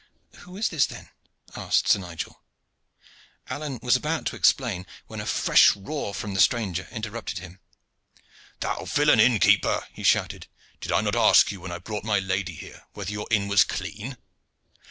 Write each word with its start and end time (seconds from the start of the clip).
"Who 0.37 0.57
is 0.57 0.69
this, 0.69 0.87
then?" 0.87 1.09
asked 1.55 1.87
Sir 1.87 1.99
Nigel. 1.99 2.41
Alleyne 3.51 3.77
was 3.83 3.95
about 3.95 4.25
to 4.25 4.35
explain, 4.35 4.87
when 5.05 5.19
a 5.21 5.27
fresh 5.27 5.75
roar 5.75 6.15
from 6.15 6.33
the 6.33 6.39
stranger 6.41 6.87
interrupted 6.89 7.37
him. 7.37 7.59
"Thou 8.61 8.85
villain 8.85 9.19
inn 9.19 9.39
keeper," 9.39 9.85
he 9.93 10.01
shouted, 10.01 10.47
"did 10.79 10.91
I 10.91 11.01
not 11.01 11.15
ask 11.15 11.51
you 11.51 11.61
when 11.61 11.71
I 11.71 11.77
brought 11.77 12.03
my 12.03 12.17
lady 12.17 12.55
here 12.55 12.87
whether 12.93 13.11
your 13.11 13.27
inn 13.29 13.47
was 13.47 13.63
clean?" 13.63 14.17